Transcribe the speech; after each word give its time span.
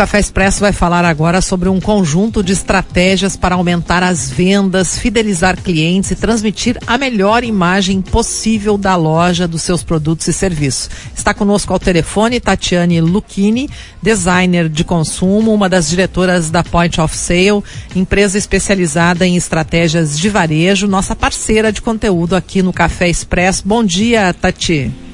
Café 0.00 0.18
Expresso 0.18 0.60
vai 0.60 0.72
falar 0.72 1.04
agora 1.04 1.42
sobre 1.42 1.68
um 1.68 1.78
conjunto 1.78 2.42
de 2.42 2.54
estratégias 2.54 3.36
para 3.36 3.54
aumentar 3.54 4.02
as 4.02 4.30
vendas, 4.30 4.98
fidelizar 4.98 5.60
clientes 5.60 6.10
e 6.10 6.16
transmitir 6.16 6.78
a 6.86 6.96
melhor 6.96 7.44
imagem 7.44 8.00
possível 8.00 8.78
da 8.78 8.96
loja, 8.96 9.46
dos 9.46 9.60
seus 9.60 9.82
produtos 9.82 10.26
e 10.26 10.32
serviços. 10.32 10.88
Está 11.14 11.34
conosco 11.34 11.74
ao 11.74 11.78
telefone 11.78 12.40
Tatiane 12.40 12.98
Lucchini, 12.98 13.68
designer 14.00 14.70
de 14.70 14.84
consumo, 14.84 15.52
uma 15.52 15.68
das 15.68 15.90
diretoras 15.90 16.48
da 16.48 16.64
Point 16.64 16.98
of 16.98 17.14
Sale, 17.14 17.62
empresa 17.94 18.38
especializada 18.38 19.26
em 19.26 19.36
estratégias 19.36 20.18
de 20.18 20.30
varejo, 20.30 20.86
nossa 20.86 21.14
parceira 21.14 21.70
de 21.70 21.82
conteúdo 21.82 22.34
aqui 22.34 22.62
no 22.62 22.72
Café 22.72 23.10
Expresso. 23.10 23.64
Bom 23.66 23.84
dia, 23.84 24.32
Tati. 24.32 25.09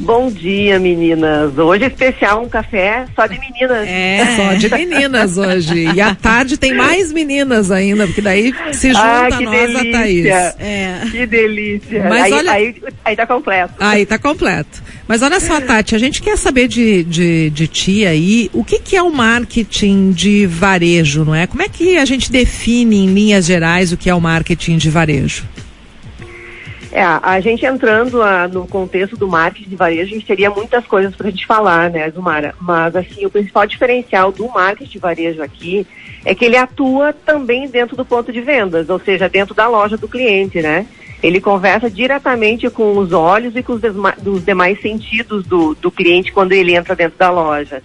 Bom 0.00 0.30
dia, 0.30 0.78
meninas. 0.78 1.58
Hoje 1.58 1.84
é 1.84 1.86
especial 1.88 2.42
um 2.44 2.48
café 2.48 3.06
só 3.16 3.26
de 3.26 3.38
meninas. 3.38 3.88
É, 3.88 4.36
só 4.36 4.54
de 4.54 4.68
meninas 4.86 5.36
hoje. 5.36 5.92
E 5.92 6.00
à 6.00 6.14
tarde 6.14 6.56
tem 6.56 6.72
mais 6.72 7.12
meninas 7.12 7.70
ainda, 7.70 8.06
porque 8.06 8.20
daí 8.20 8.54
se 8.72 8.88
junta 8.88 9.00
ah, 9.00 9.26
a 9.26 9.40
nós 9.40 9.50
delícia. 9.50 9.80
a 9.80 9.92
Thaís. 9.92 10.26
É. 10.60 11.00
Que 11.10 11.26
delícia. 11.26 12.06
Mas 12.08 12.24
aí, 12.24 12.32
olha... 12.32 12.52
aí, 12.52 12.82
aí 13.04 13.16
tá 13.16 13.26
completo. 13.26 13.74
Aí 13.80 14.06
tá 14.06 14.18
completo. 14.18 14.82
Mas 15.08 15.22
olha 15.22 15.40
só, 15.40 15.60
Tati, 15.60 15.96
a 15.96 15.98
gente 15.98 16.22
quer 16.22 16.36
saber 16.36 16.68
de, 16.68 17.02
de, 17.02 17.50
de 17.50 17.66
ti 17.66 18.06
aí, 18.06 18.50
o 18.52 18.62
que, 18.62 18.78
que 18.78 18.94
é 18.94 19.02
o 19.02 19.10
marketing 19.10 20.12
de 20.12 20.46
varejo, 20.46 21.24
não 21.24 21.34
é? 21.34 21.46
Como 21.46 21.62
é 21.62 21.68
que 21.68 21.96
a 21.96 22.04
gente 22.04 22.30
define 22.30 23.04
em 23.04 23.06
linhas 23.06 23.46
gerais 23.46 23.90
o 23.90 23.96
que 23.96 24.08
é 24.08 24.14
o 24.14 24.20
marketing 24.20 24.76
de 24.76 24.90
varejo? 24.90 25.44
É, 26.90 27.02
a 27.02 27.38
gente 27.40 27.66
entrando 27.66 28.22
a, 28.22 28.48
no 28.48 28.66
contexto 28.66 29.16
do 29.16 29.28
marketing 29.28 29.68
de 29.68 29.76
varejo, 29.76 30.02
a 30.02 30.14
gente 30.14 30.26
teria 30.26 30.50
muitas 30.50 30.86
coisas 30.86 31.14
para 31.14 31.28
a 31.28 31.30
gente 31.30 31.46
falar, 31.46 31.90
né, 31.90 32.10
Zumara? 32.10 32.54
Mas, 32.60 32.96
assim, 32.96 33.26
o 33.26 33.30
principal 33.30 33.66
diferencial 33.66 34.32
do 34.32 34.48
marketing 34.48 34.90
de 34.90 34.98
varejo 34.98 35.42
aqui 35.42 35.86
é 36.24 36.34
que 36.34 36.46
ele 36.46 36.56
atua 36.56 37.12
também 37.12 37.68
dentro 37.68 37.94
do 37.94 38.04
ponto 38.04 38.32
de 38.32 38.40
vendas, 38.40 38.88
ou 38.88 38.98
seja, 38.98 39.28
dentro 39.28 39.54
da 39.54 39.68
loja 39.68 39.98
do 39.98 40.08
cliente, 40.08 40.62
né? 40.62 40.86
Ele 41.22 41.40
conversa 41.40 41.90
diretamente 41.90 42.70
com 42.70 42.96
os 42.96 43.12
olhos 43.12 43.54
e 43.54 43.62
com 43.62 43.74
os, 43.74 43.82
os 44.24 44.44
demais 44.44 44.80
sentidos 44.80 45.44
do, 45.44 45.74
do 45.74 45.90
cliente 45.90 46.32
quando 46.32 46.52
ele 46.52 46.74
entra 46.74 46.94
dentro 46.94 47.18
da 47.18 47.30
loja. 47.30 47.82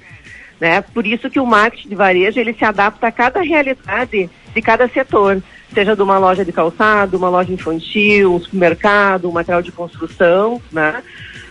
Né? 0.59 0.81
Por 0.81 1.05
isso 1.05 1.29
que 1.29 1.39
o 1.39 1.45
marketing 1.45 1.89
de 1.89 1.95
varejo 1.95 2.39
ele 2.39 2.53
se 2.53 2.63
adapta 2.63 3.07
a 3.07 3.11
cada 3.11 3.41
realidade 3.41 4.29
de 4.53 4.61
cada 4.61 4.87
setor 4.87 5.41
seja 5.73 5.95
de 5.95 6.01
uma 6.01 6.17
loja 6.17 6.45
de 6.45 6.51
calçado, 6.51 7.17
uma 7.17 7.29
loja 7.29 7.51
infantil, 7.51 8.35
um 8.35 8.39
supermercado, 8.39 9.29
um 9.29 9.31
material 9.31 9.61
de 9.61 9.71
construção, 9.71 10.61
né? 10.71 11.03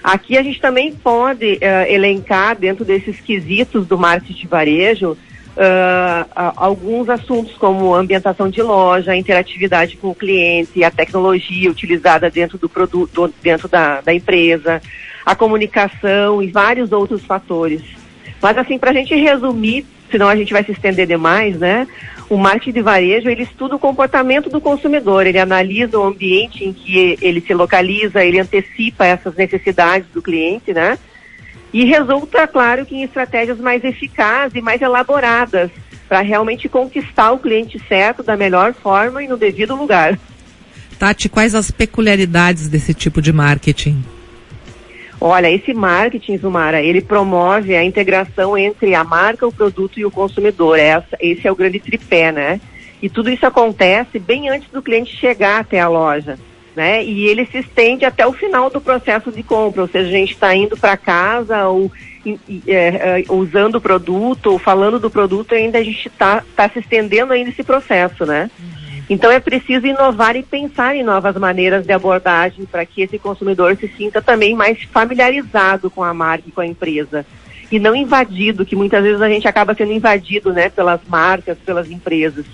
Aqui 0.02 0.36
a 0.36 0.42
gente 0.42 0.60
também 0.60 0.92
pode 0.92 1.54
uh, 1.54 1.88
elencar 1.88 2.56
dentro 2.56 2.84
desses 2.84 3.20
quesitos 3.20 3.86
do 3.86 3.96
marketing 3.96 4.40
de 4.40 4.46
varejo 4.48 5.16
uh, 5.56 6.52
alguns 6.56 7.08
assuntos 7.08 7.54
como 7.56 7.94
ambientação 7.94 8.48
de 8.48 8.62
loja, 8.62 9.16
interatividade 9.16 9.96
com 9.96 10.08
o 10.08 10.14
cliente, 10.14 10.82
a 10.82 10.90
tecnologia 10.90 11.70
utilizada 11.70 12.30
dentro 12.30 12.58
do 12.58 12.68
produto, 12.68 13.32
dentro 13.42 13.68
da, 13.68 14.00
da 14.00 14.14
empresa, 14.14 14.80
a 15.24 15.34
comunicação 15.34 16.42
e 16.42 16.50
vários 16.50 16.92
outros 16.92 17.24
fatores. 17.24 17.82
Mas 18.40 18.58
assim, 18.58 18.78
para 18.78 18.90
a 18.90 18.94
gente 18.94 19.14
resumir, 19.14 19.86
senão 20.12 20.28
a 20.28 20.36
gente 20.36 20.52
vai 20.52 20.62
se 20.62 20.70
estender 20.70 21.08
demais, 21.08 21.58
né? 21.58 21.88
o 22.32 22.38
marketing 22.38 22.72
de 22.72 22.80
varejo 22.80 23.28
ele 23.28 23.42
estuda 23.42 23.76
o 23.76 23.78
comportamento 23.78 24.48
do 24.48 24.58
consumidor, 24.58 25.26
ele 25.26 25.38
analisa 25.38 25.98
o 25.98 26.04
ambiente 26.04 26.64
em 26.64 26.72
que 26.72 27.18
ele 27.20 27.42
se 27.42 27.52
localiza, 27.52 28.24
ele 28.24 28.40
antecipa 28.40 29.04
essas 29.04 29.34
necessidades 29.34 30.08
do 30.14 30.22
cliente, 30.22 30.72
né? 30.72 30.98
E 31.74 31.84
resulta, 31.84 32.46
claro, 32.46 32.86
que 32.86 32.94
em 32.94 33.02
estratégias 33.02 33.58
mais 33.58 33.84
eficazes 33.84 34.56
e 34.56 34.62
mais 34.62 34.80
elaboradas 34.80 35.70
para 36.08 36.20
realmente 36.20 36.70
conquistar 36.70 37.32
o 37.32 37.38
cliente 37.38 37.78
certo 37.86 38.22
da 38.22 38.34
melhor 38.34 38.72
forma 38.72 39.22
e 39.22 39.28
no 39.28 39.36
devido 39.36 39.76
lugar. 39.76 40.18
Tati, 40.98 41.28
quais 41.28 41.54
as 41.54 41.70
peculiaridades 41.70 42.66
desse 42.68 42.94
tipo 42.94 43.20
de 43.20 43.32
marketing? 43.32 44.02
Olha, 45.24 45.48
esse 45.48 45.72
marketing, 45.72 46.36
Zumara, 46.36 46.82
ele 46.82 47.00
promove 47.00 47.76
a 47.76 47.84
integração 47.84 48.58
entre 48.58 48.92
a 48.92 49.04
marca, 49.04 49.46
o 49.46 49.52
produto 49.52 50.00
e 50.00 50.04
o 50.04 50.10
consumidor. 50.10 50.76
Essa, 50.76 51.16
esse 51.20 51.46
é 51.46 51.52
o 51.52 51.54
grande 51.54 51.78
tripé, 51.78 52.32
né? 52.32 52.60
E 53.00 53.08
tudo 53.08 53.30
isso 53.30 53.46
acontece 53.46 54.18
bem 54.18 54.48
antes 54.48 54.68
do 54.70 54.82
cliente 54.82 55.16
chegar 55.16 55.60
até 55.60 55.78
a 55.78 55.86
loja. 55.86 56.36
Né? 56.74 57.04
E 57.04 57.28
ele 57.28 57.46
se 57.46 57.58
estende 57.58 58.04
até 58.04 58.26
o 58.26 58.32
final 58.32 58.68
do 58.68 58.80
processo 58.80 59.30
de 59.30 59.44
compra, 59.44 59.82
ou 59.82 59.88
seja, 59.88 60.08
a 60.08 60.12
gente 60.12 60.32
está 60.32 60.56
indo 60.56 60.76
para 60.76 60.96
casa 60.96 61.68
ou 61.68 61.92
é, 62.66 63.20
é, 63.20 63.24
usando 63.28 63.76
o 63.76 63.80
produto 63.80 64.46
ou 64.52 64.58
falando 64.58 64.98
do 64.98 65.10
produto, 65.10 65.54
ainda 65.54 65.78
a 65.78 65.84
gente 65.84 66.08
está 66.08 66.42
tá 66.56 66.68
se 66.68 66.80
estendendo 66.80 67.32
ainda 67.32 67.50
esse 67.50 67.62
processo, 67.62 68.26
né? 68.26 68.50
Uhum. 68.58 68.81
Então 69.10 69.30
é 69.30 69.40
preciso 69.40 69.86
inovar 69.86 70.36
e 70.36 70.42
pensar 70.42 70.94
em 70.94 71.02
novas 71.02 71.36
maneiras 71.36 71.84
de 71.84 71.92
abordagem 71.92 72.64
para 72.64 72.86
que 72.86 73.02
esse 73.02 73.18
consumidor 73.18 73.76
se 73.76 73.88
sinta 73.88 74.22
também 74.22 74.54
mais 74.54 74.82
familiarizado 74.84 75.90
com 75.90 76.02
a 76.02 76.14
marca 76.14 76.48
e 76.48 76.52
com 76.52 76.60
a 76.60 76.66
empresa. 76.66 77.26
E 77.70 77.78
não 77.78 77.96
invadido, 77.96 78.64
que 78.64 78.76
muitas 78.76 79.02
vezes 79.02 79.20
a 79.20 79.28
gente 79.28 79.48
acaba 79.48 79.74
sendo 79.74 79.92
invadido 79.92 80.52
né, 80.52 80.68
pelas 80.68 81.00
marcas, 81.08 81.58
pelas 81.58 81.90
empresas. 81.90 82.44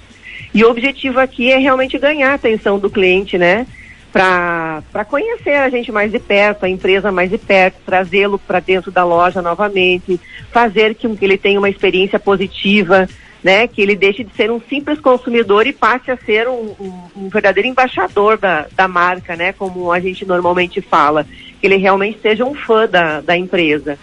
E 0.54 0.64
o 0.64 0.70
objetivo 0.70 1.20
aqui 1.20 1.50
é 1.50 1.58
realmente 1.58 1.98
ganhar 1.98 2.30
a 2.30 2.34
atenção 2.34 2.78
do 2.78 2.88
cliente, 2.88 3.36
né? 3.36 3.66
Para 4.10 5.04
conhecer 5.06 5.54
a 5.54 5.68
gente 5.68 5.92
mais 5.92 6.10
de 6.10 6.18
perto, 6.18 6.64
a 6.64 6.68
empresa 6.68 7.12
mais 7.12 7.30
de 7.30 7.36
perto, 7.36 7.76
trazê-lo 7.84 8.38
para 8.38 8.58
dentro 8.58 8.90
da 8.90 9.04
loja 9.04 9.42
novamente, 9.42 10.18
fazer 10.50 10.94
com 10.94 11.14
que 11.14 11.24
ele 11.24 11.36
tenha 11.36 11.58
uma 11.58 11.68
experiência 11.68 12.18
positiva, 12.18 13.06
né, 13.42 13.66
que 13.66 13.80
ele 13.80 13.94
deixe 13.94 14.24
de 14.24 14.34
ser 14.34 14.50
um 14.50 14.60
simples 14.60 15.00
consumidor 15.00 15.66
e 15.66 15.72
passe 15.72 16.10
a 16.10 16.16
ser 16.16 16.48
um, 16.48 16.74
um, 16.80 17.02
um, 17.16 17.28
verdadeiro 17.28 17.68
embaixador 17.68 18.36
da, 18.36 18.66
da 18.74 18.88
marca, 18.88 19.36
né, 19.36 19.52
como 19.52 19.92
a 19.92 20.00
gente 20.00 20.24
normalmente 20.24 20.80
fala, 20.80 21.24
que 21.60 21.66
ele 21.66 21.76
realmente 21.76 22.18
seja 22.20 22.44
um 22.44 22.54
fã 22.54 22.86
da, 22.86 23.20
da 23.20 23.36
empresa. 23.36 23.98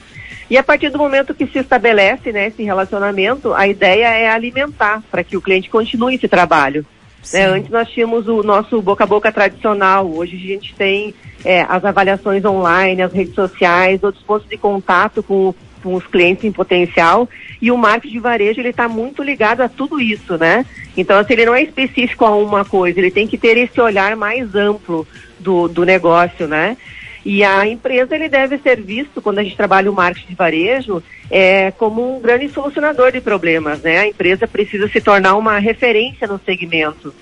E 0.49 0.57
a 0.57 0.63
partir 0.63 0.89
do 0.89 0.97
momento 0.97 1.33
que 1.33 1.47
se 1.47 1.59
estabelece 1.59 2.31
né, 2.31 2.47
esse 2.47 2.63
relacionamento, 2.63 3.53
a 3.53 3.67
ideia 3.67 4.07
é 4.07 4.29
alimentar 4.29 5.01
para 5.09 5.23
que 5.23 5.35
o 5.35 5.41
cliente 5.41 5.69
continue 5.69 6.15
esse 6.15 6.27
trabalho. 6.27 6.85
Né? 7.33 7.45
Antes 7.47 7.71
nós 7.71 7.89
tínhamos 7.89 8.27
o 8.27 8.43
nosso 8.43 8.79
boca 8.81 9.03
a 9.03 9.07
boca 9.07 9.31
tradicional, 9.31 10.07
hoje 10.07 10.35
a 10.35 10.47
gente 10.53 10.75
tem 10.75 11.13
é, 11.43 11.65
as 11.67 11.83
avaliações 11.83 12.45
online, 12.45 13.01
as 13.01 13.11
redes 13.11 13.33
sociais, 13.33 14.03
outros 14.03 14.23
pontos 14.23 14.47
de 14.47 14.57
contato 14.57 15.23
com 15.23 15.53
com 15.55 15.55
os 15.93 16.05
clientes 16.07 16.43
em 16.43 16.51
potencial 16.51 17.29
e 17.61 17.71
o 17.71 17.77
marketing 17.77 18.13
de 18.13 18.19
varejo 18.19 18.59
ele 18.59 18.69
está 18.69 18.87
muito 18.87 19.21
ligado 19.21 19.61
a 19.61 19.69
tudo 19.69 19.99
isso, 19.99 20.37
né? 20.37 20.65
Então 20.95 21.17
assim, 21.17 21.33
ele 21.33 21.45
não 21.45 21.55
é 21.55 21.63
específico 21.63 22.25
a 22.25 22.35
uma 22.35 22.63
coisa, 22.65 22.99
ele 22.99 23.11
tem 23.11 23.27
que 23.27 23.37
ter 23.37 23.57
esse 23.57 23.79
olhar 23.79 24.15
mais 24.15 24.55
amplo 24.55 25.07
do, 25.39 25.67
do 25.67 25.85
negócio, 25.85 26.47
né? 26.47 26.77
E 27.25 27.43
a 27.43 27.65
empresa 27.65 28.15
ele 28.15 28.29
deve 28.29 28.59
ser 28.59 28.79
visto 28.79 29.19
quando 29.19 29.39
a 29.39 29.43
gente 29.43 29.57
trabalha 29.57 29.89
o 29.89 29.95
marketing 29.95 30.27
de 30.27 30.35
varejo 30.35 31.03
é, 31.29 31.71
como 31.71 32.17
um 32.17 32.21
grande 32.21 32.47
solucionador 32.49 33.11
de 33.11 33.19
problemas, 33.19 33.81
né? 33.81 33.97
A 33.97 34.07
empresa 34.07 34.47
precisa 34.47 34.87
se 34.87 35.01
tornar 35.01 35.35
uma 35.35 35.57
referência 35.57 36.27
no 36.27 36.39
segmento. 36.39 37.13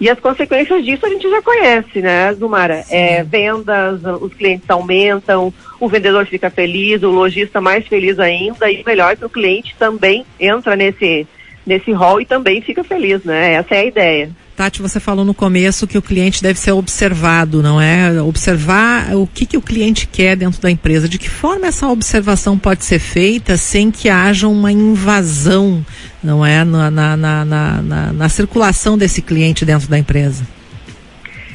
E 0.00 0.10
as 0.10 0.20
consequências 0.20 0.84
disso 0.84 1.06
a 1.06 1.08
gente 1.08 1.28
já 1.28 1.40
conhece, 1.40 2.02
né, 2.02 2.32
Zumara? 2.34 2.84
É, 2.90 3.22
vendas, 3.22 4.00
os 4.20 4.32
clientes 4.34 4.68
aumentam, 4.68 5.52
o 5.80 5.88
vendedor 5.88 6.26
fica 6.26 6.50
feliz, 6.50 7.02
o 7.02 7.10
lojista 7.10 7.60
mais 7.60 7.86
feliz 7.86 8.18
ainda, 8.18 8.70
e 8.70 8.84
melhor 8.84 9.16
que 9.16 9.24
o 9.24 9.30
cliente 9.30 9.74
também 9.78 10.24
entra 10.38 10.76
nesse, 10.76 11.26
nesse 11.66 11.92
rol 11.92 12.20
e 12.20 12.24
também 12.24 12.62
fica 12.62 12.84
feliz, 12.84 13.24
né? 13.24 13.54
Essa 13.54 13.74
é 13.74 13.78
a 13.80 13.84
ideia. 13.84 14.30
Tati, 14.56 14.80
você 14.80 14.98
falou 14.98 15.22
no 15.22 15.34
começo 15.34 15.86
que 15.86 15.98
o 15.98 16.02
cliente 16.02 16.42
deve 16.42 16.58
ser 16.58 16.72
observado, 16.72 17.62
não 17.62 17.78
é? 17.78 18.22
Observar 18.22 19.14
o 19.14 19.26
que, 19.26 19.44
que 19.44 19.56
o 19.56 19.60
cliente 19.60 20.06
quer 20.06 20.34
dentro 20.34 20.62
da 20.62 20.70
empresa. 20.70 21.06
De 21.06 21.18
que 21.18 21.28
forma 21.28 21.66
essa 21.66 21.88
observação 21.88 22.58
pode 22.58 22.84
ser 22.84 22.98
feita 22.98 23.58
sem 23.58 23.90
que 23.90 24.08
haja 24.08 24.48
uma 24.48 24.72
invasão, 24.72 25.84
não 26.22 26.46
é? 26.46 26.64
Na, 26.64 26.90
na, 26.90 27.16
na, 27.16 27.44
na, 27.44 28.12
na 28.12 28.28
circulação 28.30 28.96
desse 28.96 29.20
cliente 29.20 29.64
dentro 29.64 29.88
da 29.88 29.98
empresa. 29.98 30.46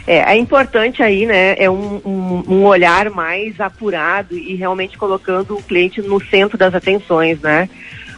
É, 0.05 0.33
é 0.33 0.37
importante 0.37 1.01
aí, 1.01 1.25
né, 1.25 1.55
é 1.57 1.69
um, 1.69 2.01
um, 2.03 2.43
um, 2.47 2.63
olhar 2.65 3.09
mais 3.11 3.59
apurado 3.59 4.35
e 4.35 4.55
realmente 4.55 4.97
colocando 4.97 5.55
o 5.55 5.63
cliente 5.63 6.01
no 6.01 6.19
centro 6.25 6.57
das 6.57 6.73
atenções, 6.73 7.39
né? 7.39 7.69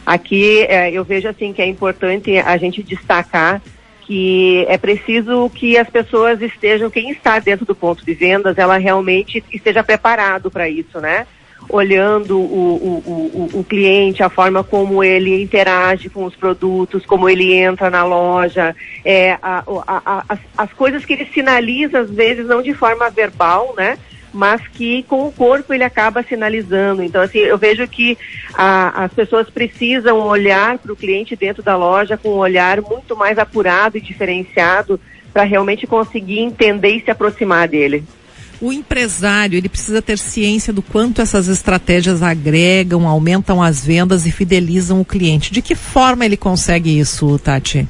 Aqui 0.04 0.62
é, 0.62 0.90
eu 0.90 1.04
vejo 1.04 1.28
assim 1.28 1.52
que 1.52 1.62
é 1.62 1.66
importante 1.66 2.36
a 2.38 2.56
gente 2.56 2.82
destacar 2.82 3.60
que 4.06 4.64
é 4.68 4.76
preciso 4.76 5.50
que 5.50 5.76
as 5.78 5.88
pessoas 5.88 6.40
estejam, 6.42 6.90
quem 6.90 7.10
está 7.10 7.38
dentro 7.38 7.64
do 7.64 7.74
ponto 7.74 8.04
de 8.04 8.14
vendas, 8.14 8.58
ela 8.58 8.76
realmente 8.76 9.42
esteja 9.52 9.82
preparado 9.82 10.50
para 10.50 10.68
isso, 10.68 11.00
né? 11.00 11.26
Olhando 11.70 12.38
o, 12.38 12.42
o, 12.44 13.50
o, 13.54 13.60
o, 13.60 13.64
cliente, 13.64 14.22
a 14.22 14.28
forma 14.28 14.62
como 14.62 15.02
ele 15.02 15.42
interage 15.42 16.10
com 16.10 16.26
os 16.26 16.36
produtos, 16.36 17.06
como 17.06 17.30
ele 17.30 17.54
entra 17.54 17.88
na 17.88 18.04
loja, 18.04 18.76
é, 19.02 19.38
a, 19.40 19.64
a, 19.86 20.02
a, 20.04 20.24
as, 20.28 20.38
as 20.58 20.72
coisas 20.74 21.06
que 21.06 21.14
ele 21.14 21.26
sinaliza, 21.32 22.00
às 22.00 22.10
vezes, 22.10 22.46
não 22.46 22.60
de 22.60 22.74
forma 22.74 23.08
verbal, 23.08 23.74
né? 23.74 23.98
Mas 24.34 24.60
que 24.66 25.04
com 25.04 25.28
o 25.28 25.32
corpo 25.32 25.72
ele 25.72 25.84
acaba 25.84 26.22
sinalizando. 26.22 27.02
Então, 27.04 27.22
assim, 27.22 27.38
eu 27.38 27.56
vejo 27.56 27.86
que 27.86 28.18
a, 28.52 29.04
as 29.04 29.12
pessoas 29.12 29.48
precisam 29.48 30.18
olhar 30.18 30.76
para 30.78 30.92
o 30.92 30.96
cliente 30.96 31.36
dentro 31.36 31.62
da 31.62 31.76
loja 31.76 32.16
com 32.16 32.30
um 32.30 32.38
olhar 32.38 32.80
muito 32.80 33.16
mais 33.16 33.38
apurado 33.38 33.96
e 33.96 34.00
diferenciado 34.00 35.00
para 35.32 35.44
realmente 35.44 35.86
conseguir 35.86 36.40
entender 36.40 36.96
e 36.96 37.04
se 37.04 37.10
aproximar 37.10 37.68
dele. 37.68 38.04
O 38.60 38.72
empresário, 38.72 39.56
ele 39.56 39.68
precisa 39.68 40.02
ter 40.02 40.18
ciência 40.18 40.72
do 40.72 40.82
quanto 40.82 41.22
essas 41.22 41.48
estratégias 41.48 42.22
agregam, 42.22 43.06
aumentam 43.06 43.62
as 43.62 43.84
vendas 43.84 44.26
e 44.26 44.32
fidelizam 44.32 45.00
o 45.00 45.04
cliente. 45.04 45.52
De 45.52 45.62
que 45.62 45.74
forma 45.74 46.24
ele 46.24 46.36
consegue 46.36 46.98
isso, 46.98 47.38
Tati? 47.38 47.86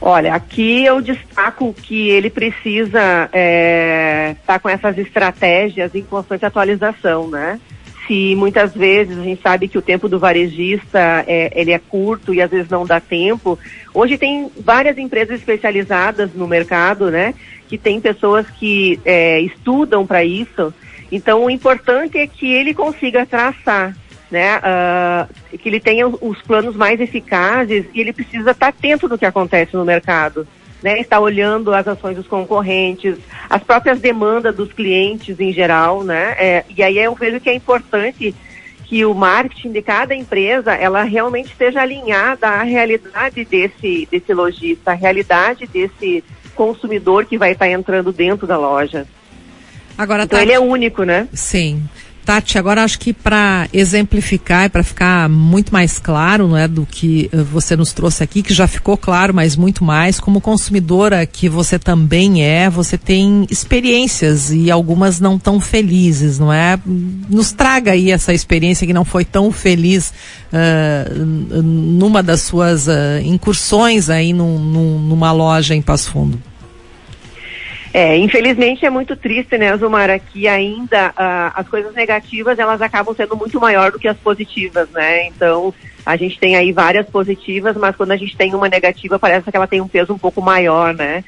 Olha, 0.00 0.34
aqui 0.34 0.84
eu 0.84 1.00
destaco 1.00 1.74
que 1.74 2.08
ele 2.08 2.30
precisa 2.30 3.24
estar 3.24 3.30
é, 3.32 4.36
tá 4.46 4.58
com 4.58 4.68
essas 4.68 4.96
estratégias 4.96 5.94
em 5.94 6.02
constante 6.02 6.46
atualização, 6.46 7.28
né? 7.28 7.60
Se 8.06 8.34
muitas 8.36 8.74
vezes 8.74 9.18
a 9.18 9.22
gente 9.22 9.42
sabe 9.42 9.68
que 9.68 9.76
o 9.76 9.82
tempo 9.82 10.08
do 10.08 10.18
varejista 10.18 11.24
é, 11.26 11.52
ele 11.54 11.72
é 11.72 11.78
curto 11.78 12.32
e 12.32 12.40
às 12.40 12.50
vezes 12.50 12.70
não 12.70 12.86
dá 12.86 13.00
tempo. 13.00 13.58
Hoje 13.92 14.16
tem 14.16 14.50
várias 14.58 14.96
empresas 14.96 15.40
especializadas 15.40 16.32
no 16.32 16.46
mercado, 16.46 17.10
né? 17.10 17.34
Que 17.68 17.76
tem 17.76 18.00
pessoas 18.00 18.48
que 18.48 18.98
é, 19.04 19.40
estudam 19.40 20.06
para 20.06 20.24
isso. 20.24 20.72
Então 21.10 21.44
o 21.44 21.50
importante 21.50 22.16
é 22.16 22.26
que 22.26 22.50
ele 22.50 22.72
consiga 22.72 23.26
traçar 23.26 23.94
né, 24.30 24.58
uh, 24.58 25.58
que 25.58 25.68
ele 25.68 25.80
tenha 25.80 26.06
os 26.06 26.40
planos 26.42 26.76
mais 26.76 27.00
eficazes 27.00 27.86
e 27.94 28.00
ele 28.00 28.12
precisa 28.12 28.50
estar 28.50 28.68
atento 28.68 29.08
no 29.08 29.18
que 29.18 29.26
acontece 29.26 29.76
no 29.76 29.84
mercado. 29.84 30.46
Né, 30.80 31.00
está 31.00 31.18
olhando 31.18 31.74
as 31.74 31.88
ações 31.88 32.16
dos 32.16 32.28
concorrentes, 32.28 33.16
as 33.50 33.60
próprias 33.64 33.98
demandas 33.98 34.54
dos 34.54 34.72
clientes 34.72 35.40
em 35.40 35.52
geral, 35.52 36.04
né? 36.04 36.36
É, 36.38 36.64
e 36.68 36.80
aí 36.84 36.98
eu 36.98 37.16
vejo 37.16 37.40
que 37.40 37.50
é 37.50 37.54
importante 37.54 38.32
que 38.84 39.04
o 39.04 39.12
marketing 39.12 39.72
de 39.72 39.82
cada 39.82 40.14
empresa 40.14 40.72
ela 40.72 41.02
realmente 41.02 41.48
esteja 41.48 41.82
alinhada 41.82 42.46
à 42.46 42.62
realidade 42.62 43.44
desse 43.44 44.06
desse 44.08 44.32
lojista, 44.32 44.92
à 44.92 44.94
realidade 44.94 45.66
desse 45.66 46.22
consumidor 46.54 47.24
que 47.26 47.36
vai 47.36 47.52
estar 47.52 47.68
entrando 47.68 48.12
dentro 48.12 48.46
da 48.46 48.56
loja. 48.56 49.04
Agora, 49.96 50.22
então 50.22 50.38
tá... 50.38 50.42
ele 50.44 50.52
é 50.52 50.60
único, 50.60 51.02
né? 51.02 51.28
Sim. 51.32 51.82
Tati, 52.28 52.58
agora 52.58 52.84
acho 52.84 52.98
que 52.98 53.14
para 53.14 53.70
exemplificar 53.72 54.66
e 54.66 54.68
para 54.68 54.82
ficar 54.82 55.30
muito 55.30 55.72
mais 55.72 55.98
claro, 55.98 56.46
não 56.46 56.58
é, 56.58 56.68
do 56.68 56.84
que 56.84 57.30
eh, 57.32 57.38
você 57.38 57.74
nos 57.74 57.94
trouxe 57.94 58.22
aqui, 58.22 58.42
que 58.42 58.52
já 58.52 58.66
ficou 58.66 58.98
claro, 58.98 59.32
mas 59.32 59.56
muito 59.56 59.82
mais, 59.82 60.20
como 60.20 60.38
consumidora 60.38 61.24
que 61.24 61.48
você 61.48 61.78
também 61.78 62.44
é, 62.44 62.68
você 62.68 62.98
tem 62.98 63.46
experiências 63.50 64.52
e 64.52 64.70
algumas 64.70 65.18
não 65.18 65.38
tão 65.38 65.58
felizes, 65.58 66.38
não 66.38 66.52
é? 66.52 66.78
Nos 66.84 67.50
traga 67.50 67.92
aí 67.92 68.10
essa 68.10 68.34
experiência 68.34 68.86
que 68.86 68.92
não 68.92 69.06
foi 69.06 69.24
tão 69.24 69.50
feliz 69.50 70.12
uh, 70.52 71.24
numa 71.62 72.22
das 72.22 72.42
suas 72.42 72.88
uh, 72.88 73.22
incursões 73.24 74.10
aí 74.10 74.34
num, 74.34 74.58
num, 74.58 74.98
numa 74.98 75.32
loja 75.32 75.74
em 75.74 75.80
Passo 75.80 76.10
Fundo. 76.10 76.38
É, 77.92 78.16
infelizmente 78.16 78.84
é 78.84 78.90
muito 78.90 79.16
triste, 79.16 79.56
né, 79.56 79.74
Zumara, 79.76 80.18
que 80.18 80.46
ainda 80.46 81.08
uh, 81.10 81.52
as 81.54 81.66
coisas 81.68 81.94
negativas 81.94 82.58
elas 82.58 82.82
acabam 82.82 83.14
sendo 83.14 83.36
muito 83.36 83.58
maior 83.58 83.90
do 83.90 83.98
que 83.98 84.06
as 84.06 84.16
positivas, 84.18 84.90
né? 84.90 85.26
Então 85.26 85.72
a 86.04 86.16
gente 86.16 86.38
tem 86.38 86.54
aí 86.54 86.70
várias 86.70 87.08
positivas, 87.08 87.76
mas 87.76 87.96
quando 87.96 88.12
a 88.12 88.16
gente 88.16 88.36
tem 88.36 88.54
uma 88.54 88.68
negativa 88.68 89.18
parece 89.18 89.50
que 89.50 89.56
ela 89.56 89.66
tem 89.66 89.80
um 89.80 89.88
peso 89.88 90.12
um 90.12 90.18
pouco 90.18 90.42
maior, 90.42 90.94
né? 90.94 91.24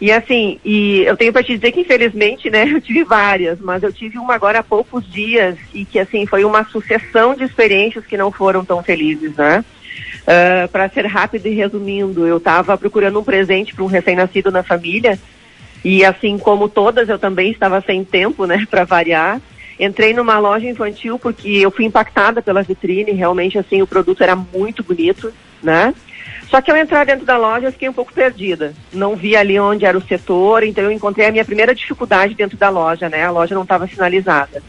E 0.00 0.10
assim, 0.10 0.58
e 0.64 1.02
eu 1.06 1.16
tenho 1.16 1.32
para 1.32 1.44
te 1.44 1.54
dizer 1.54 1.70
que 1.70 1.80
infelizmente, 1.80 2.50
né, 2.50 2.66
eu 2.68 2.80
tive 2.80 3.04
várias, 3.04 3.60
mas 3.60 3.82
eu 3.84 3.92
tive 3.92 4.18
uma 4.18 4.34
agora 4.34 4.58
há 4.58 4.64
poucos 4.64 5.08
dias 5.08 5.56
e 5.72 5.84
que 5.84 6.00
assim 6.00 6.26
foi 6.26 6.44
uma 6.44 6.64
sucessão 6.64 7.36
de 7.36 7.44
experiências 7.44 8.04
que 8.04 8.16
não 8.16 8.32
foram 8.32 8.64
tão 8.64 8.82
felizes, 8.82 9.36
né? 9.36 9.64
Uh, 10.22 10.66
para 10.68 10.88
ser 10.88 11.06
rápido 11.06 11.46
e 11.46 11.54
resumindo, 11.54 12.26
eu 12.26 12.38
estava 12.38 12.76
procurando 12.76 13.20
um 13.20 13.24
presente 13.24 13.74
para 13.74 13.84
um 13.84 13.88
recém-nascido 13.88 14.50
na 14.50 14.64
família 14.64 15.16
e 15.84 16.02
assim 16.02 16.38
como 16.38 16.68
todas, 16.68 17.08
eu 17.08 17.18
também 17.18 17.50
estava 17.50 17.80
sem 17.82 18.02
tempo, 18.02 18.46
né, 18.46 18.66
para 18.70 18.84
variar. 18.84 19.40
Entrei 19.78 20.14
numa 20.14 20.38
loja 20.38 20.68
infantil 20.68 21.18
porque 21.18 21.48
eu 21.48 21.70
fui 21.70 21.84
impactada 21.84 22.40
pela 22.40 22.62
vitrine, 22.62 23.12
realmente 23.12 23.58
assim 23.58 23.82
o 23.82 23.86
produto 23.86 24.22
era 24.22 24.34
muito 24.34 24.82
bonito, 24.82 25.32
né? 25.62 25.92
Só 26.48 26.60
que 26.60 26.70
ao 26.70 26.76
entrar 26.76 27.04
dentro 27.04 27.26
da 27.26 27.36
loja 27.36 27.66
eu 27.66 27.72
fiquei 27.72 27.88
um 27.88 27.92
pouco 27.92 28.12
perdida. 28.12 28.72
Não 28.92 29.16
vi 29.16 29.36
ali 29.36 29.58
onde 29.58 29.84
era 29.84 29.98
o 29.98 30.02
setor, 30.02 30.62
então 30.62 30.84
eu 30.84 30.92
encontrei 30.92 31.26
a 31.26 31.32
minha 31.32 31.44
primeira 31.44 31.74
dificuldade 31.74 32.34
dentro 32.34 32.56
da 32.56 32.70
loja, 32.70 33.08
né? 33.08 33.24
A 33.24 33.30
loja 33.30 33.54
não 33.54 33.64
estava 33.64 33.88
sinalizada. 33.88 34.62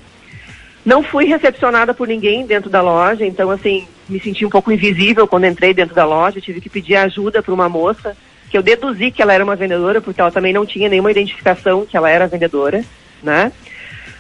Não 0.83 1.03
fui 1.03 1.25
recepcionada 1.25 1.94
por 1.94 2.07
ninguém 2.07 2.45
dentro 2.45 2.69
da 2.69 2.81
loja, 2.81 3.25
então 3.25 3.51
assim, 3.51 3.88
me 4.09 4.19
senti 4.19 4.45
um 4.45 4.50
pouco 4.50 4.71
invisível 4.71 5.27
quando 5.27 5.45
entrei 5.45 5.73
dentro 5.73 5.94
da 5.94 6.06
loja, 6.06 6.41
tive 6.41 6.59
que 6.59 6.69
pedir 6.69 6.95
ajuda 6.95 7.44
para 7.44 7.53
uma 7.53 7.69
moça 7.69 8.17
que 8.56 8.57
eu 8.57 8.63
deduzi 8.63 9.12
que 9.12 9.22
ela 9.22 9.34
era 9.34 9.44
uma 9.44 9.57
vendedora, 9.57 10.00
porque 10.00 10.22
ela 10.22 10.31
também 10.31 10.54
não 10.54 10.66
tinha 10.66 10.88
nenhuma 10.88 11.12
identificação 11.12 11.86
que 11.86 11.98
ela 11.98 12.10
era 12.10 12.25
vendedora, 12.25 12.86
né? 13.22 13.52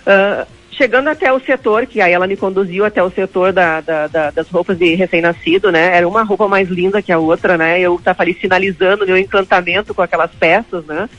Uh, 0.01 0.45
chegando 0.71 1.07
até 1.07 1.31
o 1.31 1.39
setor, 1.39 1.85
que 1.85 2.01
aí 2.01 2.11
ela 2.11 2.27
me 2.27 2.35
conduziu 2.35 2.83
até 2.83 3.01
o 3.01 3.09
setor 3.09 3.53
da, 3.53 3.79
da, 3.79 4.07
da, 4.07 4.31
das 4.31 4.49
roupas 4.49 4.77
de 4.77 4.93
recém-nascido, 4.93 5.71
né? 5.71 5.95
Era 5.95 6.05
uma 6.05 6.23
roupa 6.23 6.49
mais 6.49 6.67
linda 6.67 7.01
que 7.01 7.13
a 7.13 7.17
outra, 7.17 7.57
né? 7.57 7.79
Eu 7.79 7.95
estava 7.95 8.23
ali 8.23 8.33
sinalizando 8.33 9.05
meu 9.05 9.17
encantamento 9.17 9.93
com 9.93 10.01
aquelas 10.01 10.31
peças, 10.31 10.83
né? 10.85 11.09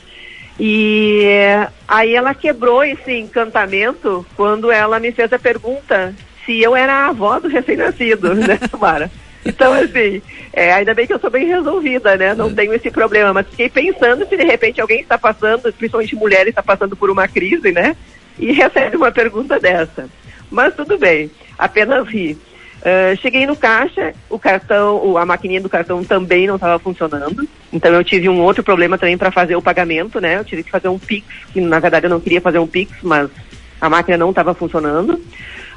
E 0.59 1.25
aí 1.87 2.13
ela 2.13 2.35
quebrou 2.35 2.83
esse 2.83 3.13
encantamento 3.13 4.23
quando 4.35 4.71
ela 4.71 4.99
me 4.99 5.11
fez 5.11 5.33
a 5.33 5.39
pergunta 5.39 6.13
se 6.45 6.61
eu 6.61 6.75
era 6.75 6.93
a 6.93 7.07
avó 7.07 7.39
do 7.39 7.47
recém-nascido, 7.47 8.35
né, 8.37 8.59
Mara? 8.79 9.09
Então, 9.47 9.73
assim, 9.73 10.21
é, 10.51 10.73
ainda 10.73 10.93
bem 10.93 11.07
que 11.07 11.13
eu 11.13 11.19
sou 11.19 11.29
bem 11.29 11.45
resolvida, 11.45 12.17
né? 12.17 12.33
Não 12.33 12.49
é. 12.49 12.53
tenho 12.53 12.73
esse 12.73 12.91
problema. 12.91 13.33
Mas 13.33 13.47
fiquei 13.47 13.69
pensando 13.69 14.27
se 14.27 14.35
de 14.35 14.43
repente 14.43 14.81
alguém 14.81 15.01
está 15.01 15.17
passando, 15.17 15.71
principalmente 15.73 16.15
mulher, 16.15 16.47
está 16.47 16.61
passando 16.61 16.95
por 16.95 17.09
uma 17.09 17.27
crise, 17.27 17.71
né? 17.71 17.95
E 18.37 18.51
recebe 18.53 18.97
uma 18.97 19.11
pergunta 19.11 19.59
dessa. 19.59 20.09
Mas 20.49 20.75
tudo 20.75 20.97
bem, 20.97 21.31
apenas 21.57 22.07
ri. 22.07 22.37
Uh, 22.77 23.17
cheguei 23.17 23.45
no 23.45 23.55
caixa, 23.55 24.13
o 24.29 24.37
cartão, 24.37 25.17
a 25.17 25.25
maquininha 25.25 25.59
do 25.59 25.67
cartão 25.67 26.03
também 26.03 26.45
não 26.45 26.55
estava 26.55 26.77
funcionando. 26.77 27.47
Então 27.73 27.93
eu 27.93 28.03
tive 28.03 28.29
um 28.29 28.39
outro 28.39 28.63
problema 28.63 28.97
também 28.97 29.17
para 29.17 29.31
fazer 29.31 29.55
o 29.55 29.61
pagamento, 29.61 30.21
né? 30.21 30.37
Eu 30.37 30.45
tive 30.45 30.63
que 30.63 30.71
fazer 30.71 30.87
um 30.87 30.99
Pix, 30.99 31.25
que 31.51 31.59
na 31.59 31.79
verdade 31.79 32.05
eu 32.05 32.09
não 32.09 32.19
queria 32.19 32.39
fazer 32.39 32.59
um 32.59 32.67
Pix, 32.67 32.91
mas 33.01 33.29
a 33.79 33.89
máquina 33.89 34.17
não 34.17 34.29
estava 34.29 34.53
funcionando. 34.53 35.13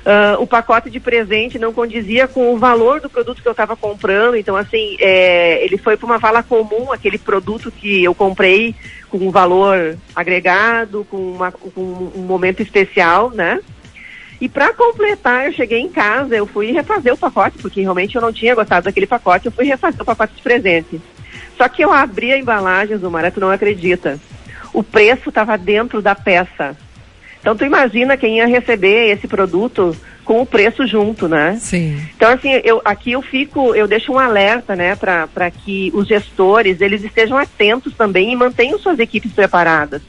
Uh, 0.01 0.41
o 0.41 0.47
pacote 0.47 0.89
de 0.89 0.99
presente 0.99 1.59
não 1.59 1.75
condizia 1.75 2.27
com 2.27 2.55
o 2.55 2.59
valor 2.59 3.01
do 3.01 3.11
produto 3.11 3.43
que 3.43 3.49
eu 3.49 3.53
estava 3.53 3.77
comprando, 3.77 4.35
então 4.35 4.57
assim, 4.57 4.97
é, 4.99 5.63
ele 5.63 5.77
foi 5.77 5.95
para 5.95 6.07
uma 6.07 6.17
vala 6.17 6.43
comum, 6.43 6.91
aquele 6.91 7.19
produto 7.19 7.71
que 7.71 8.03
eu 8.03 8.15
comprei 8.15 8.75
com 9.11 9.19
um 9.19 9.31
valor 9.31 9.99
agregado, 10.17 11.07
com, 11.11 11.19
uma, 11.19 11.53
com 11.53 11.71
um 11.77 12.23
momento 12.23 12.63
especial, 12.63 13.31
né? 13.31 13.61
E 14.41 14.49
para 14.49 14.73
completar, 14.73 15.47
eu 15.47 15.53
cheguei 15.53 15.81
em 15.81 15.91
casa, 15.91 16.35
eu 16.35 16.47
fui 16.47 16.73
refazer 16.73 17.13
o 17.13 17.19
pacote, 17.19 17.59
porque 17.59 17.83
realmente 17.83 18.17
eu 18.17 18.23
não 18.23 18.33
tinha 18.33 18.55
gostado 18.55 18.87
daquele 18.87 19.07
pacote, 19.07 19.47
eu 19.47 19.53
fui 19.53 19.67
refazer 19.67 20.01
o 20.01 20.05
pacote 20.05 20.35
de 20.35 20.41
presente. 20.41 20.99
Só 21.59 21.69
que 21.69 21.85
eu 21.85 21.93
abri 21.93 22.33
a 22.33 22.39
embalagem, 22.39 22.97
Zumara, 22.97 23.31
tu 23.31 23.39
não 23.39 23.51
acredita. 23.51 24.19
O 24.73 24.83
preço 24.83 25.29
estava 25.29 25.59
dentro 25.59 26.01
da 26.01 26.15
peça. 26.15 26.75
Então 27.41 27.57
tu 27.57 27.65
imagina 27.65 28.17
quem 28.17 28.39
ia 28.39 28.47
receber 28.47 29.11
esse 29.11 29.27
produto 29.27 29.97
com 30.25 30.43
o 30.43 30.47
preço 30.47 30.87
junto, 30.87 31.27
né? 31.27 31.57
Sim. 31.59 32.01
Então 32.15 32.31
assim, 32.31 32.61
eu 32.63 32.81
aqui 32.85 33.13
eu 33.13 33.23
fico, 33.23 33.75
eu 33.75 33.89
deixo 33.89 34.13
um 34.13 34.19
alerta, 34.19 34.77
né, 34.77 34.95
para 34.95 35.51
que 35.51 35.91
os 35.95 36.07
gestores 36.07 36.81
eles 36.81 37.03
estejam 37.03 37.37
atentos 37.37 37.95
também 37.95 38.33
e 38.33 38.37
mantenham 38.37 38.79
suas 38.79 38.99
equipes 38.99 39.33
preparadas. 39.33 40.03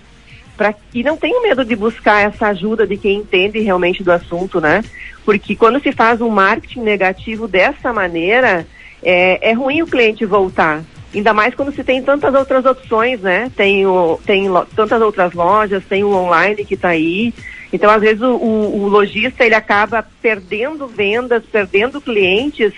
Pra, 0.58 0.76
e 0.94 1.02
não 1.02 1.18
tenham 1.18 1.42
medo 1.42 1.66
de 1.66 1.76
buscar 1.76 2.22
essa 2.22 2.48
ajuda 2.48 2.86
de 2.86 2.98
quem 2.98 3.20
entende 3.20 3.60
realmente 3.60 4.04
do 4.04 4.12
assunto, 4.12 4.60
né? 4.62 4.84
Porque 5.26 5.56
quando 5.56 5.82
se 5.82 5.92
faz 5.92 6.22
um 6.22 6.30
marketing 6.30 6.82
negativo 6.82 7.48
dessa 7.48 7.94
maneira, 7.94 8.68
é, 9.02 9.50
é 9.50 9.54
ruim 9.54 9.82
o 9.82 9.88
cliente 9.88 10.26
voltar. 10.26 10.84
Ainda 11.14 11.34
mais 11.34 11.54
quando 11.54 11.74
se 11.74 11.84
tem 11.84 12.02
tantas 12.02 12.34
outras 12.34 12.66
opções, 12.66 13.20
né? 13.20 13.52
Tem, 13.56 13.86
o, 13.86 14.20
tem 14.26 14.48
lo, 14.48 14.66
tantas 14.76 15.02
outras 15.02 15.34
lojas, 15.34 15.84
tem 15.86 16.04
o 16.04 16.14
online 16.14 16.64
que 16.64 16.76
está 16.76 16.90
aí. 16.90 17.34
Então, 17.74 17.90
às 17.90 18.02
vezes, 18.02 18.22
o, 18.22 18.36
o, 18.36 18.84
o, 18.84 18.88
lojista 18.88 19.46
ele 19.46 19.56
acaba 19.56 20.06
perdendo 20.22 20.88
vendas, 20.88 21.44
perdendo 21.52 22.02
clientes 22.02 22.74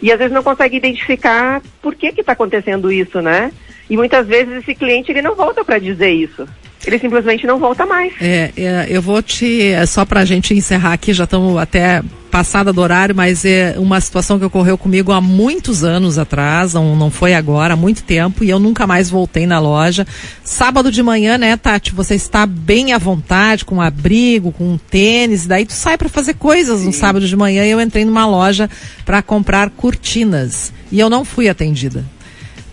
e 0.00 0.12
às 0.12 0.18
vezes 0.18 0.32
não 0.32 0.42
consegue 0.42 0.76
identificar 0.76 1.62
por 1.82 1.94
que 1.94 2.08
está 2.08 2.32
acontecendo 2.32 2.92
isso, 2.92 3.20
né? 3.20 3.52
E 3.88 3.96
muitas 3.96 4.26
vezes 4.26 4.58
esse 4.58 4.74
cliente 4.74 5.10
ele 5.10 5.22
não 5.22 5.34
volta 5.34 5.64
para 5.64 5.78
dizer 5.78 6.10
isso. 6.10 6.46
Ele 6.86 6.98
simplesmente 6.98 7.46
não 7.46 7.58
volta 7.58 7.84
mais. 7.84 8.12
É, 8.20 8.52
é 8.56 8.86
eu 8.88 9.02
vou 9.02 9.20
te. 9.22 9.70
É 9.70 9.84
só 9.86 10.04
para 10.04 10.20
a 10.20 10.24
gente 10.24 10.54
encerrar 10.54 10.92
aqui, 10.92 11.12
já 11.12 11.24
estamos 11.24 11.56
até 11.56 12.02
passada 12.30 12.72
do 12.72 12.80
horário, 12.80 13.14
mas 13.14 13.44
é 13.44 13.74
uma 13.78 14.00
situação 14.00 14.38
que 14.38 14.44
ocorreu 14.44 14.78
comigo 14.78 15.12
há 15.12 15.20
muitos 15.20 15.82
anos 15.82 16.18
atrás, 16.18 16.74
não, 16.74 16.94
não 16.94 17.10
foi 17.10 17.34
agora, 17.34 17.74
há 17.74 17.76
muito 17.76 18.02
tempo, 18.02 18.44
e 18.44 18.50
eu 18.50 18.58
nunca 18.58 18.86
mais 18.86 19.10
voltei 19.10 19.46
na 19.46 19.58
loja. 19.58 20.06
Sábado 20.44 20.92
de 20.92 21.02
manhã, 21.02 21.36
né, 21.38 21.56
Tati, 21.56 21.92
você 21.92 22.14
está 22.14 22.46
bem 22.46 22.92
à 22.92 22.98
vontade, 22.98 23.64
com 23.64 23.76
um 23.76 23.82
abrigo, 23.82 24.52
com 24.52 24.72
um 24.72 24.78
tênis, 24.78 25.46
daí 25.46 25.64
tu 25.64 25.72
sai 25.72 25.96
para 25.98 26.08
fazer 26.08 26.34
coisas 26.34 26.80
Sim. 26.80 26.86
no 26.86 26.92
sábado 26.92 27.26
de 27.26 27.36
manhã 27.36 27.64
e 27.64 27.70
eu 27.70 27.80
entrei 27.80 28.04
numa 28.04 28.26
loja 28.26 28.68
para 29.04 29.22
comprar 29.22 29.70
cortinas. 29.70 30.72
E 30.90 30.98
eu 31.00 31.10
não 31.10 31.24
fui 31.24 31.48
atendida 31.48 32.04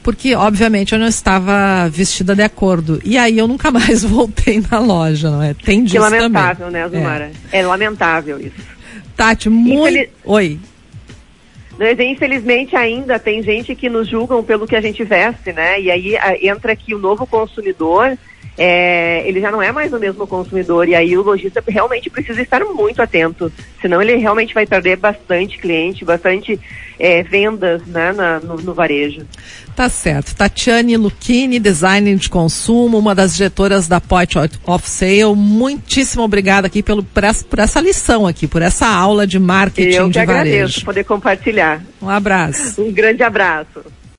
porque 0.06 0.36
obviamente 0.36 0.94
eu 0.94 1.00
não 1.00 1.08
estava 1.08 1.90
vestida 1.90 2.36
de 2.36 2.44
acordo. 2.44 3.02
E 3.04 3.18
aí 3.18 3.40
eu 3.40 3.48
nunca 3.48 3.72
mais 3.74 4.04
voltei 4.04 4.64
na 4.70 4.78
loja, 4.78 5.32
não 5.32 5.42
é? 5.42 5.56
Tem 5.56 5.84
disso 5.84 5.96
que 5.96 6.00
lamentável, 6.00 6.68
também. 6.68 6.82
né, 6.84 6.90
Zumara? 6.90 7.32
É. 7.52 7.62
é 7.62 7.66
lamentável 7.66 8.40
isso. 8.40 8.75
Tati, 9.16 9.50
muito. 9.50 9.88
Infeliz... 9.88 10.10
Oi. 10.24 10.60
Mas, 11.78 12.00
infelizmente 12.00 12.76
ainda 12.76 13.20
tem 13.20 13.44
gente 13.44 13.76
que 13.76 13.90
nos 13.90 14.08
julgam 14.08 14.44
pelo 14.44 14.66
que 14.66 14.76
a 14.76 14.82
gente 14.82 15.04
veste, 15.04 15.52
né? 15.52 15.80
E 15.80 15.92
aí 15.92 16.18
a, 16.18 16.38
entra 16.42 16.72
aqui 16.72 16.96
o 16.96 17.00
novo 17.00 17.28
consumidor, 17.28 18.18
é, 18.58 19.28
ele 19.28 19.42
já 19.42 19.52
não 19.52 19.62
é 19.62 19.72
mais 19.72 19.92
o 19.92 20.00
mesmo 20.00 20.26
consumidor, 20.26 20.88
e 20.88 20.96
aí 20.96 21.18
o 21.18 21.22
lojista 21.22 21.64
realmente 21.68 22.10
precisa 22.10 22.42
estar 22.42 22.64
muito 22.64 23.02
atento, 23.02 23.52
senão 23.82 24.02
ele 24.02 24.16
realmente 24.16 24.54
vai 24.54 24.66
perder 24.66 24.98
bastante 24.98 25.58
cliente, 25.58 26.06
bastante 26.06 26.60
é, 26.98 27.22
vendas 27.24 27.86
né, 27.86 28.14
na, 28.14 28.40
no, 28.40 28.56
no, 28.56 28.74
varejo. 28.74 29.26
Tá 29.76 29.90
certo. 29.90 30.34
Tatiane 30.34 30.96
Lucchini, 30.96 31.60
designer 31.60 32.16
de 32.16 32.30
consumo, 32.30 32.98
uma 32.98 33.14
das 33.14 33.36
diretoras 33.36 33.88
da 33.88 34.00
Point 34.00 34.38
of 34.66 34.90
Sale, 34.90 35.36
muitíssimo 35.36 36.24
obrigada 36.24 36.68
aqui 36.68 36.82
pelo, 36.82 37.04
por, 37.04 37.24
essa, 37.26 37.44
por 37.44 37.60
essa 37.60 37.82
lição 37.82 38.26
aqui, 38.26 38.48
por 38.48 38.62
essa 38.62 38.88
aula 38.88 39.28
de 39.28 39.38
marketing 39.38 39.90
Eu 39.90 40.10
de 40.10 40.14
varejo. 40.14 40.20
Eu 40.20 40.26
que 40.26 40.32
agradeço 40.32 40.86
poder 40.86 41.04
compartilhar. 41.04 41.82
Um 42.02 42.10
abraço. 42.10 42.82
Um 42.82 42.92
grande 42.92 43.22
abraço. 43.22 43.84